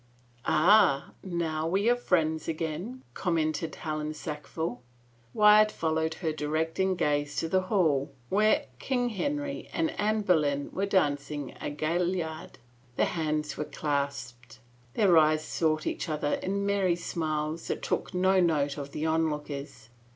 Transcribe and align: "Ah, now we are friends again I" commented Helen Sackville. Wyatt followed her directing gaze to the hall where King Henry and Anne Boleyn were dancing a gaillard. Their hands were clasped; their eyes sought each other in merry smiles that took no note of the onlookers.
"Ah, 0.47 1.11
now 1.23 1.67
we 1.67 1.87
are 1.87 1.95
friends 1.95 2.47
again 2.47 3.03
I" 3.03 3.09
commented 3.13 3.75
Helen 3.75 4.15
Sackville. 4.15 4.81
Wyatt 5.31 5.71
followed 5.71 6.15
her 6.15 6.33
directing 6.33 6.95
gaze 6.95 7.35
to 7.35 7.47
the 7.47 7.61
hall 7.69 8.11
where 8.27 8.65
King 8.79 9.09
Henry 9.09 9.69
and 9.71 9.91
Anne 9.99 10.21
Boleyn 10.21 10.71
were 10.71 10.87
dancing 10.87 11.55
a 11.61 11.69
gaillard. 11.69 12.57
Their 12.95 13.05
hands 13.05 13.57
were 13.57 13.65
clasped; 13.65 14.57
their 14.95 15.15
eyes 15.19 15.45
sought 15.45 15.85
each 15.85 16.09
other 16.09 16.33
in 16.33 16.65
merry 16.65 16.95
smiles 16.95 17.67
that 17.67 17.83
took 17.83 18.11
no 18.11 18.39
note 18.39 18.79
of 18.79 18.93
the 18.93 19.05
onlookers. 19.05 19.89